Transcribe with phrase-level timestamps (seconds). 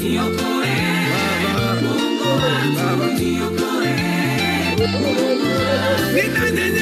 [0.00, 0.04] ね
[6.24, 6.77] えねえねえ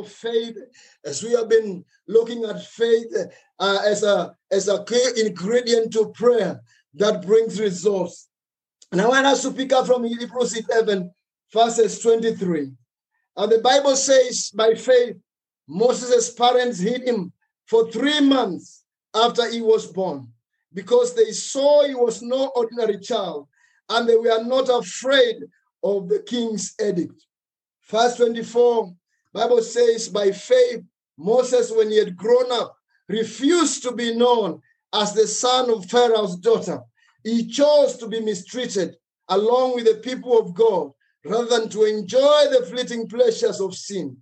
[0.00, 0.56] of faith
[1.04, 3.12] as we have been looking at faith
[3.58, 6.60] uh, as a as a key ingredient to prayer
[6.94, 8.28] that brings results.
[8.92, 11.10] And i want us to pick up from hebrews 11
[11.52, 12.70] verses 23
[13.36, 15.16] and the bible says by faith
[15.66, 17.32] moses' parents hid him
[17.66, 20.28] for three months after he was born
[20.72, 23.48] because they saw he was no ordinary child
[23.88, 25.36] and they were not afraid
[25.82, 27.26] of the king's edict.
[27.88, 28.92] Verse 24,
[29.34, 30.84] Bible says, by faith,
[31.18, 32.76] Moses, when he had grown up,
[33.08, 34.62] refused to be known
[34.94, 36.80] as the son of Pharaoh's daughter.
[37.24, 38.96] He chose to be mistreated
[39.28, 40.92] along with the people of God
[41.24, 44.16] rather than to enjoy the fleeting pleasures of sin.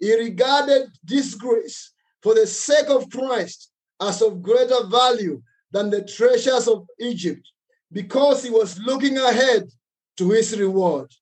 [0.00, 1.92] He regarded disgrace
[2.22, 3.70] for the sake of Christ
[4.00, 7.46] as of greater value than the treasures of Egypt
[7.92, 9.68] because he was looking ahead
[10.16, 11.12] to his reward.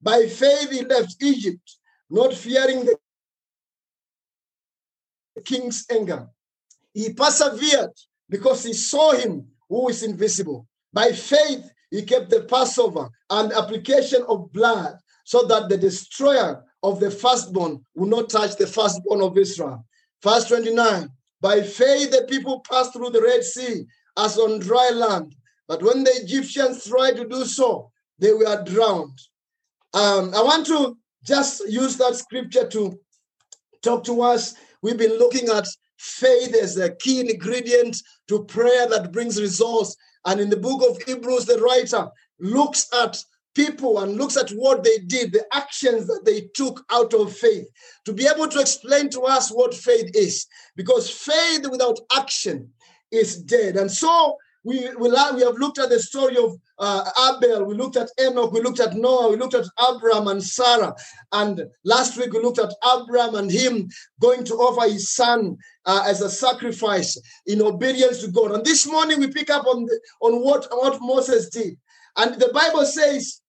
[0.00, 1.78] By faith, he left Egypt,
[2.12, 2.96] not fearing the
[5.44, 6.28] king's anger.
[6.92, 7.92] He persevered
[8.28, 10.66] because he saw him who is invisible.
[10.92, 17.00] By faith, he kept the Passover and application of blood so that the destroyer of
[17.00, 19.86] the firstborn will not touch the firstborn of Israel.
[20.22, 21.08] Verse 29
[21.40, 23.86] By faith, the people passed through the Red Sea
[24.18, 25.34] as on dry land.
[25.66, 29.18] But when the Egyptians tried to do so, they were drowned.
[29.94, 32.98] Um, I want to just use that scripture to
[33.82, 34.54] talk to us.
[34.82, 35.66] We've been looking at
[35.98, 37.96] faith as a key ingredient
[38.28, 39.96] to prayer that brings results.
[40.26, 42.08] And in the book of Hebrews, the writer
[42.40, 43.22] looks at
[43.54, 47.66] people and looks at what they did, the actions that they took out of faith,
[48.04, 50.46] to be able to explain to us what faith is.
[50.74, 52.70] Because faith without action
[53.10, 53.76] is dead.
[53.76, 57.96] And so we, we, we have looked at the story of uh, Abel, we looked
[57.96, 60.94] at Enoch, we looked at Noah, we looked at Abraham and Sarah.
[61.32, 63.88] And last week we looked at Abraham and him
[64.20, 68.52] going to offer his son uh, as a sacrifice in obedience to God.
[68.52, 71.76] And this morning we pick up on, the, on what, what Moses did.
[72.16, 73.40] And the Bible says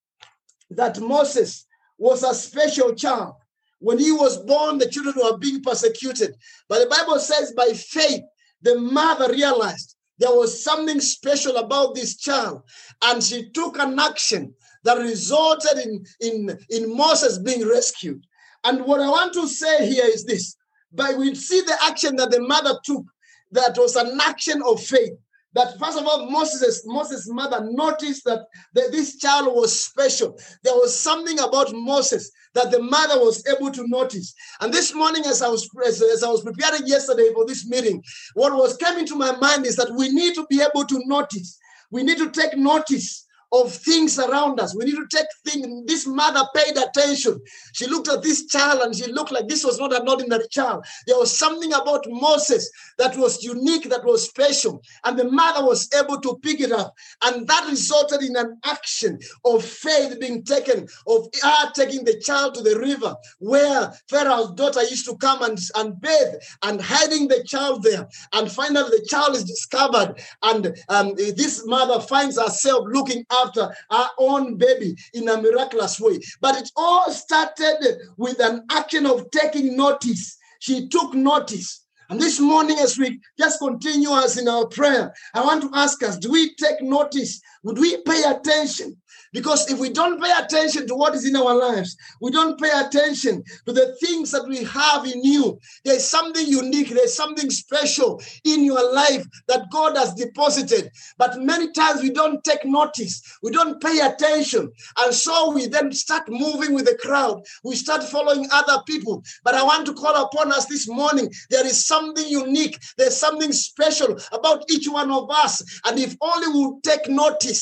[0.72, 1.66] that Moses
[1.98, 3.36] was a special child.
[3.80, 6.36] When he was born, the children were being persecuted.
[6.70, 8.22] But the Bible says by faith,
[8.62, 12.64] the mother realized there was something special about this child,
[13.04, 14.54] and she took an action
[14.84, 18.26] that resulted in, in, in Moses being rescued.
[18.64, 20.56] And what I want to say here is this
[20.94, 23.04] but we see the action that the mother took,
[23.52, 25.14] that was an action of faith.
[25.54, 30.38] That first of all, Moses' Moses' mother noticed that, that this child was special.
[30.64, 34.34] There was something about Moses that the mother was able to notice.
[34.62, 38.04] And this morning, as I was as, as I was preparing yesterday for this meeting,
[38.34, 41.60] what was coming to my mind is that we need to be able to notice.
[41.92, 43.23] We need to take notice
[43.54, 44.76] of things around us.
[44.76, 45.86] We need to take things.
[45.86, 47.40] This mother paid attention.
[47.74, 50.84] She looked at this child and she looked like this was not an ordinary child.
[51.06, 54.82] There was something about Moses that was unique, that was special.
[55.06, 56.96] And the mother was able to pick it up.
[57.24, 62.56] And that resulted in an action of faith being taken, of her taking the child
[62.56, 67.44] to the river where Pharaoh's daughter used to come and, and bathe and hiding the
[67.44, 68.08] child there.
[68.34, 70.16] And finally, the child is discovered.
[70.42, 76.20] And um, this mother finds herself looking after her own baby in a miraculous way.
[76.42, 80.38] But it all started with an action of taking notice.
[80.60, 81.84] She took notice.
[82.10, 86.04] And this morning, as we just continue us in our prayer, I want to ask
[86.04, 87.42] us do we take notice?
[87.64, 88.98] Would we pay attention?
[89.32, 92.70] Because if we don't pay attention to what is in our lives, we don't pay
[92.70, 95.60] attention to the things that we have in you.
[95.84, 100.92] There's something unique, there's something special in your life that God has deposited.
[101.18, 104.72] But many times we don't take notice, we don't pay attention.
[105.00, 109.24] And so we then start moving with the crowd, we start following other people.
[109.44, 111.32] But I want to call upon us this morning.
[111.50, 115.64] There is something unique, there's something special about each one of us.
[115.86, 117.53] And if only we take notice,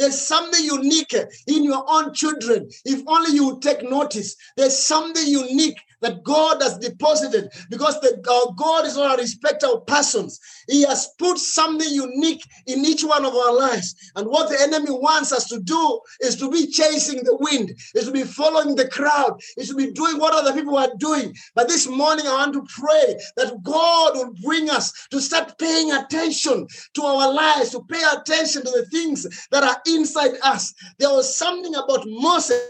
[0.00, 1.14] there's something unique
[1.46, 2.70] in your own children.
[2.86, 8.54] If only you take notice, there's something unique that God has deposited because the, our
[8.54, 10.40] God is not a respecter of persons.
[10.68, 13.94] He has put something unique in each one of our lives.
[14.16, 18.06] And what the enemy wants us to do is to be chasing the wind, is
[18.06, 21.34] to be following the crowd, is to be doing what other people are doing.
[21.54, 25.92] But this morning, I want to pray that God will bring us to start paying
[25.92, 30.74] attention to our lives, to pay attention to the things that are inside us.
[30.98, 32.60] There was something about Moses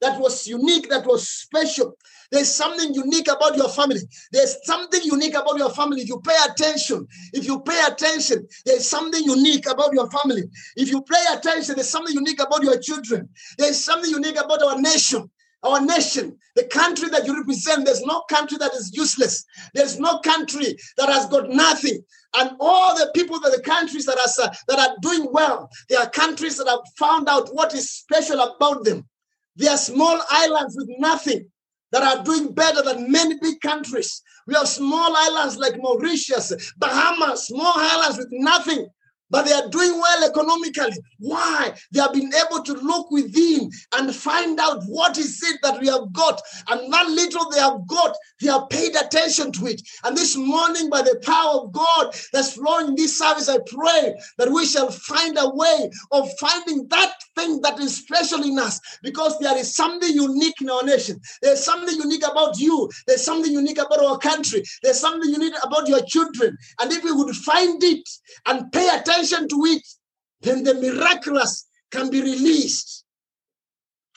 [0.00, 1.96] that was unique, that was special.
[2.30, 4.00] There's something unique about your family.
[4.32, 6.02] There's something unique about your family.
[6.02, 10.44] If you pay attention, if you pay attention, there's something unique about your family.
[10.76, 13.28] If you pay attention, there's something unique about your children.
[13.58, 15.28] There's something unique about our nation.
[15.62, 19.44] Our nation, the country that you represent, there's no country that is useless.
[19.74, 22.02] There's no country that has got nothing.
[22.34, 26.08] And all the people that the countries that are that are doing well, they are
[26.08, 29.06] countries that have found out what is special about them.
[29.56, 31.50] They are small islands with nothing
[31.92, 34.22] that are doing better than many big countries.
[34.46, 38.88] We have small islands like Mauritius, Bahamas, small islands with nothing
[39.30, 40.96] but they are doing well economically.
[41.18, 41.72] Why?
[41.92, 45.86] They have been able to look within and find out what is it that we
[45.86, 46.42] have got.
[46.68, 49.80] And that little they have got, they have paid attention to it.
[50.04, 54.14] And this morning, by the power of God that's flowing in this service, I pray
[54.38, 58.80] that we shall find a way of finding that thing that is special in us
[59.02, 61.20] because there is something unique in our nation.
[61.42, 62.88] There's something unique about you.
[63.06, 64.62] There's something unique about our country.
[64.82, 66.56] There's something unique about your children.
[66.80, 68.08] And if we would find it
[68.46, 69.82] and pay attention to it,
[70.42, 72.99] then the miraculous can be released.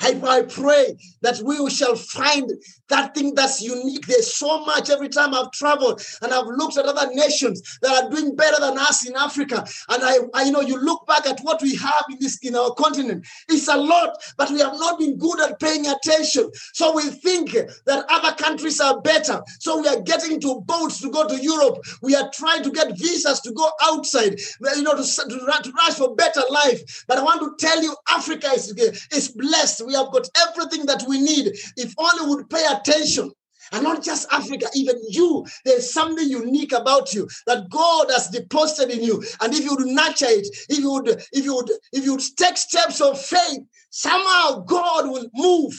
[0.01, 2.51] I, I pray that we shall find
[2.89, 4.05] that thing that's unique.
[4.05, 8.09] There's so much every time I've traveled and I've looked at other nations that are
[8.09, 9.65] doing better than us in Africa.
[9.89, 12.55] And I, I you know, you look back at what we have in this in
[12.55, 13.25] our continent.
[13.49, 16.51] It's a lot, but we have not been good at paying attention.
[16.73, 19.41] So we think that other countries are better.
[19.59, 21.79] So we are getting to boats to go to Europe.
[22.01, 24.39] We are trying to get visas to go outside,
[24.75, 27.05] you know, to, to, to rush for better life.
[27.07, 28.73] But I want to tell you, Africa is,
[29.11, 29.82] is blessed.
[29.85, 31.53] We have got everything that we need.
[31.77, 33.31] If only would pay attention.
[33.71, 38.95] And not just Africa, even you, there's something unique about you that God has deposited
[38.95, 39.23] in you.
[39.41, 42.23] And if you would nurture it, if you would, if you would, if you would
[42.37, 45.73] take steps of faith, somehow God will move.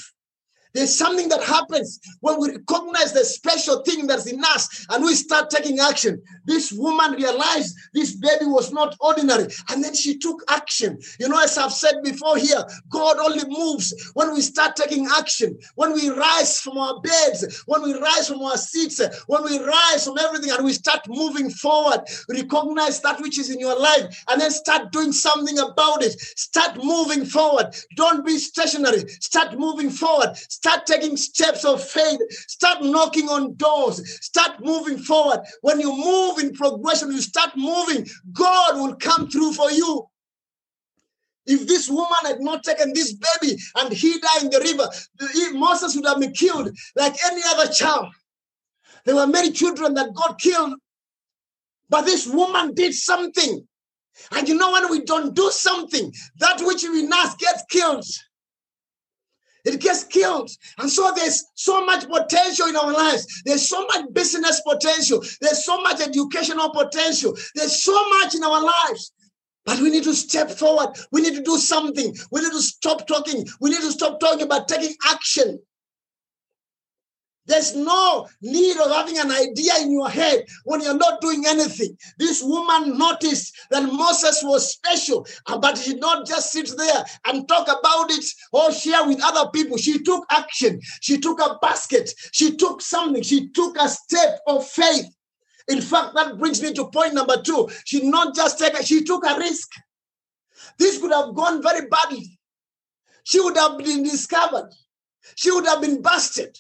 [0.72, 5.14] There's something that happens when we recognize the special thing that's in us and we
[5.14, 6.20] start taking action.
[6.46, 10.98] This woman realized this baby was not ordinary and then she took action.
[11.18, 15.58] You know, as I've said before here, God only moves when we start taking action,
[15.74, 20.04] when we rise from our beds, when we rise from our seats, when we rise
[20.04, 22.00] from everything and we start moving forward.
[22.28, 26.18] Recognize that which is in your life and then start doing something about it.
[26.20, 27.74] Start moving forward.
[27.96, 29.04] Don't be stationary.
[29.20, 30.36] Start moving forward.
[30.36, 32.20] Start taking steps of faith.
[32.48, 34.24] Start knocking on doors.
[34.24, 35.40] Start moving forward.
[35.62, 40.06] When you move in progression, you start moving, God will come through for you.
[41.46, 44.88] If this woman had not taken this baby and he died in the river,
[45.58, 48.08] Moses would have been killed like any other child.
[49.04, 50.74] There were many children that God killed,
[51.90, 53.66] but this woman did something.
[54.30, 58.06] And you know, when we don't do something, that which we nurse gets killed
[59.64, 60.50] it gets killed.
[60.78, 63.42] And so there's so much potential in our lives.
[63.44, 65.22] There's so much business potential.
[65.40, 67.36] There's so much educational potential.
[67.54, 69.12] There's so much in our lives.
[69.64, 70.94] But we need to step forward.
[71.10, 72.14] We need to do something.
[72.30, 73.46] We need to stop talking.
[73.60, 75.58] We need to stop talking about taking action.
[77.46, 81.96] There's no need of having an idea in your head when you're not doing anything.
[82.18, 87.04] This woman noticed that Moses was special, uh, but she did not just sit there
[87.26, 89.76] and talk about it or share with other people.
[89.76, 90.80] She took action.
[91.02, 92.10] She took a basket.
[92.32, 93.22] She took something.
[93.22, 95.06] She took a step of faith.
[95.68, 97.68] In fact, that brings me to point number two.
[97.84, 99.70] She not just take she took a risk.
[100.78, 102.38] This could have gone very badly.
[103.24, 104.70] She would have been discovered.
[105.36, 106.56] She would have been busted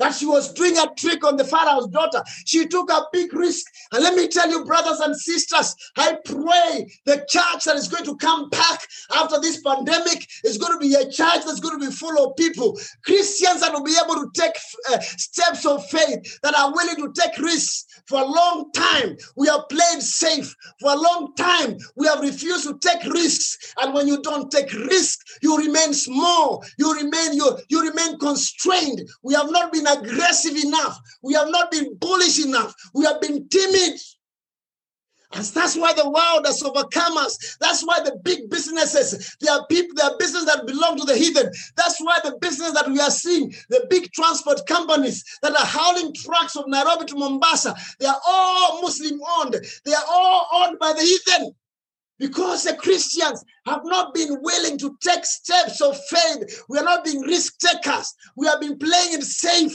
[0.00, 2.22] that she was doing a trick on the Pharaoh's daughter.
[2.46, 3.64] She took a big risk.
[3.92, 8.04] And let me tell you, brothers and sisters, I pray the church that is going
[8.04, 8.80] to come back
[9.14, 12.36] after this pandemic is going to be a church that's going to be full of
[12.36, 14.56] people, Christians that will be able to take
[14.90, 17.86] uh, steps of faith, that are willing to take risks.
[18.06, 20.54] For a long time, we have played safe.
[20.80, 23.74] For a long time, we have refused to take risks.
[23.80, 26.64] And when you don't take risks, you remain small.
[26.78, 29.02] You remain you, you remain constrained.
[29.22, 30.98] We have not been aggressive enough.
[31.22, 32.74] We have not been bullish enough.
[32.94, 33.98] We have been timid.
[35.32, 37.56] And that's why the world has overcome us.
[37.60, 41.16] That's why the big businesses, there are people, there are businesses that belong to the
[41.16, 41.50] heathen.
[41.76, 46.12] That's why the business that we are seeing, the big transport companies that are hauling
[46.14, 49.56] trucks from Nairobi to Mombasa, they are all Muslim owned.
[49.84, 51.54] They are all owned by the heathen.
[52.20, 56.62] Because the Christians have not been willing to take steps of faith.
[56.68, 58.14] We are not being risk takers.
[58.36, 59.74] We have been playing it safe.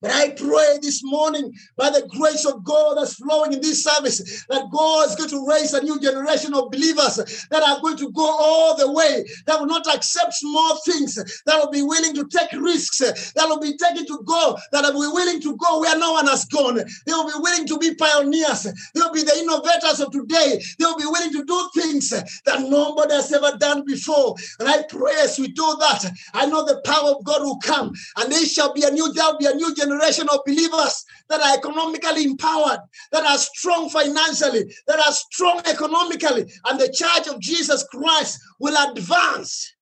[0.00, 4.44] But I pray this morning by the grace of God that's flowing in this service
[4.48, 7.16] that God is going to raise a new generation of believers
[7.50, 11.58] that are going to go all the way, that will not accept small things, that
[11.58, 15.14] will be willing to take risks, that will be taken to go, that will be
[15.14, 16.76] willing to go where no one has gone.
[16.76, 18.68] They will be willing to be pioneers.
[18.94, 20.62] They will be the innovators of today.
[20.78, 24.36] They will be willing to do things that nobody has ever done before.
[24.60, 27.92] And I pray as we do that, I know the power of God will come
[28.16, 31.04] and there shall be a new, there will be a new generation generation of believers
[31.28, 32.80] that are economically empowered,
[33.12, 38.76] that are strong financially, that are strong economically, and the church of Jesus Christ will
[38.90, 39.74] advance.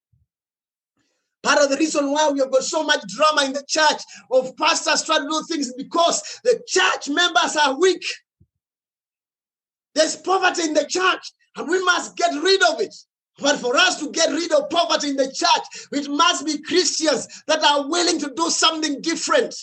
[1.43, 4.57] Part of the reason why we have got so much drama in the church of
[4.57, 8.03] pastors trying to do things because the church members are weak.
[9.95, 12.95] There's poverty in the church, and we must get rid of it.
[13.39, 17.29] But for us to get rid of poverty in the church, it must be Christians
[17.47, 19.55] that are willing to do something different.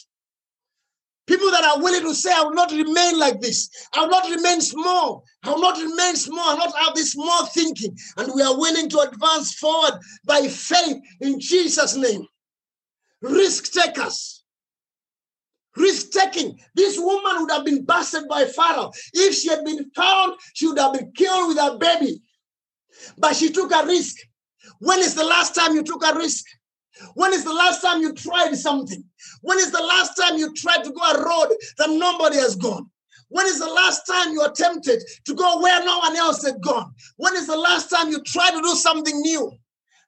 [1.25, 3.69] People that are willing to say, I will not remain like this.
[3.93, 5.23] I will not remain small.
[5.43, 6.49] I will not remain small.
[6.49, 7.97] I will not have this small thinking.
[8.17, 12.25] And we are willing to advance forward by faith in Jesus' name.
[13.21, 14.43] Risk takers.
[15.77, 16.59] Risk taking.
[16.75, 18.91] This woman would have been busted by Pharaoh.
[19.13, 22.21] If she had been found, she would have been killed with her baby.
[23.17, 24.17] But she took a risk.
[24.79, 26.43] When is the last time you took a risk?
[27.15, 29.03] When is the last time you tried something?
[29.41, 32.89] When is the last time you tried to go a road that nobody has gone?
[33.29, 36.93] When is the last time you attempted to go where no one else had gone?
[37.17, 39.51] When is the last time you tried to do something new?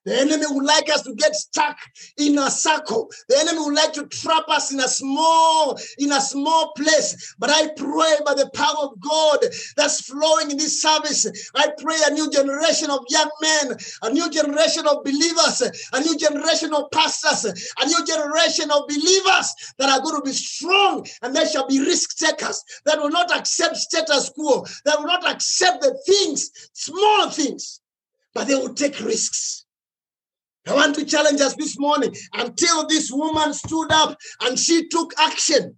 [0.06, 1.78] The enemy would like us to get stuck
[2.18, 3.10] in a circle.
[3.28, 7.36] The enemy would like to trap us in a small, in a small place.
[7.40, 9.40] But I pray by the power of God
[9.76, 11.26] that's flowing in this service.
[11.56, 16.18] I pray a new generation of young men, a new generation of believers, a new
[16.18, 17.46] generation of pastors,
[17.82, 21.80] a new generation of believers that are going to be strong and they shall be
[21.80, 27.30] risk takers that will not accept status quo, that will not accept the things, small
[27.30, 27.82] things,
[28.34, 29.65] but they will take risks.
[30.68, 35.14] I want to challenge us this morning until this woman stood up and she took
[35.20, 35.78] action.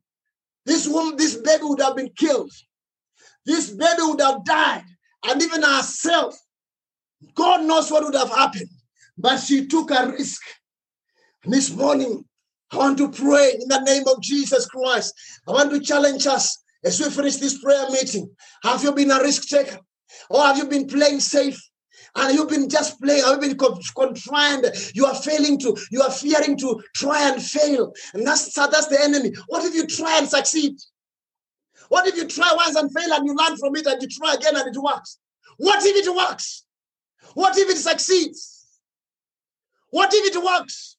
[0.66, 2.52] This woman, this baby would have been killed.
[3.46, 4.84] This baby would have died,
[5.26, 6.38] and even herself.
[7.34, 8.70] God knows what would have happened,
[9.18, 10.42] but she took a risk.
[11.46, 12.26] And this morning,
[12.72, 15.14] I want to pray in the name of Jesus Christ.
[15.48, 18.30] I want to challenge us as we finish this prayer meeting.
[18.64, 19.80] Have you been a risk taker?
[20.30, 21.58] Or have you been playing safe?
[22.18, 26.58] And you've been just playing, you've been confined, you are failing to, you are fearing
[26.58, 27.94] to try and fail.
[28.14, 29.34] And that's that's the enemy.
[29.48, 30.78] What if you try and succeed?
[31.90, 34.34] What if you try once and fail and you learn from it and you try
[34.34, 35.20] again and it works?
[35.58, 36.66] What if it works?
[37.34, 38.66] What if it succeeds?
[39.90, 40.98] What if it works?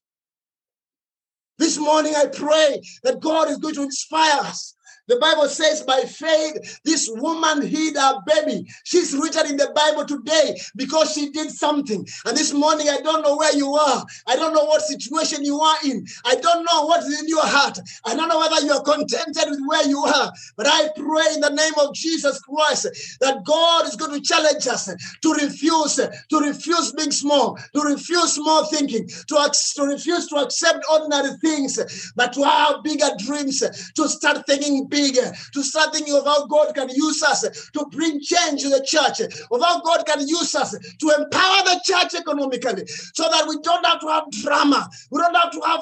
[1.59, 4.75] This morning I pray that God is going to inspire us
[5.09, 8.67] the Bible says, by faith, this woman hid her baby.
[8.85, 12.07] She's written in the Bible today because she did something.
[12.27, 14.05] And this morning, I don't know where you are.
[14.27, 16.07] I don't know what situation you are in.
[16.27, 17.79] I don't know what is in your heart.
[18.05, 20.31] I don't know whether you are contented with where you are.
[20.57, 24.67] But I pray in the name of Jesus Christ that God is going to challenge
[24.67, 24.87] us
[25.23, 30.85] to refuse, to refuse being small, to refuse small thinking, to, to refuse to accept
[30.93, 33.61] ordinary things, but to have bigger dreams,
[33.95, 35.63] to start thinking big big, to
[35.93, 39.81] thinking of how God can use us to bring change to the church, of how
[39.81, 44.09] God can use us to empower the church economically, so that we don't have to
[44.09, 44.89] have drama.
[45.11, 45.81] We don't have to have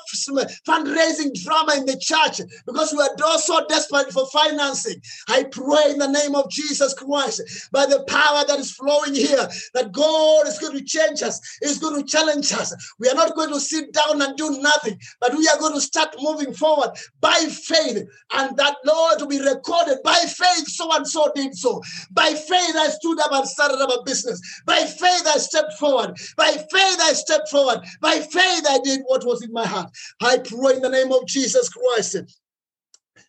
[0.66, 5.00] fundraising drama in the church because we are so desperate for financing.
[5.28, 7.42] I pray in the name of Jesus Christ,
[7.72, 11.78] by the power that is flowing here, that God is going to change us, is
[11.78, 12.74] going to challenge us.
[12.98, 15.80] We are not going to sit down and do nothing, but we are going to
[15.80, 19.98] start moving forward by faith, and that Lord to be recorded.
[20.04, 21.82] By faith, so and so did so.
[22.10, 24.40] By faith, I stood up and started up a business.
[24.66, 26.16] By faith, I stepped forward.
[26.36, 27.80] By faith, I stepped forward.
[28.00, 29.90] By faith, I did what was in my heart.
[30.20, 32.16] I pray in the name of Jesus Christ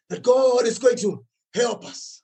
[0.10, 2.24] that God is going to help us.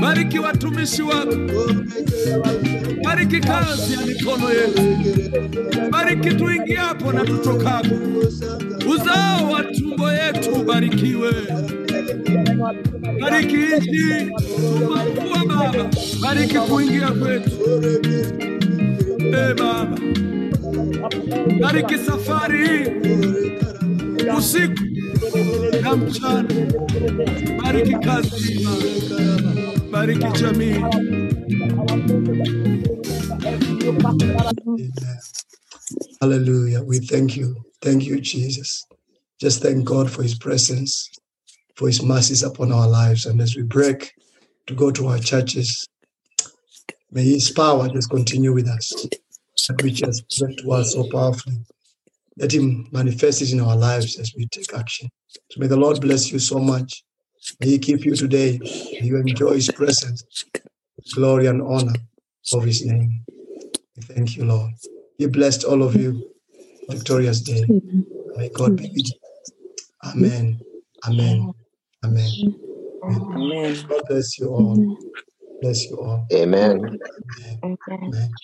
[0.00, 1.36] Bariki watumishi wako,
[3.04, 4.82] bariki kazi ya mikono yetu,
[5.90, 7.94] bariki tuingiapo na tutokapo,
[8.94, 11.30] uzao wa tumbo yetu ubarikiwe.
[13.20, 14.30] Bariki nchi
[15.48, 15.90] Baba,
[16.22, 17.82] bariki kuingia kwetu
[19.18, 19.98] e Baba,
[21.60, 22.90] bariki safari
[24.38, 24.84] usiku
[25.82, 26.48] na mchana,
[27.62, 28.68] bariki kazi
[29.92, 30.84] bariki jamii.
[36.20, 36.82] Hallelujah.
[36.84, 37.56] We thank you.
[37.80, 38.86] Thank you, Jesus.
[39.40, 41.10] Just thank God for his presence,
[41.74, 43.26] for his mercies upon our lives.
[43.26, 44.12] And as we break
[44.66, 45.86] to go to our churches,
[47.10, 49.06] may his power just continue with us,
[49.68, 51.58] that which has given to us so powerfully.
[52.38, 55.10] Let him manifest it in our lives as we take action.
[55.50, 57.04] So may the Lord bless you so much.
[57.60, 58.58] May he keep you today.
[58.60, 60.44] May you enjoy his presence,
[61.14, 61.94] glory and honor
[62.52, 63.24] of his name.
[64.02, 64.72] Thank you, Lord.
[65.18, 66.30] He blessed all of you.
[66.88, 67.64] Victorious day.
[68.36, 69.18] May God be with you.
[70.04, 70.60] Amen.
[71.06, 71.52] Amen.
[72.04, 72.38] Amen.
[73.08, 73.76] Amen.
[73.88, 74.84] God bless you all.
[75.60, 76.26] Bless you all.
[76.32, 76.98] Amen.
[77.64, 77.64] Amen.
[78.08, 78.38] Amen.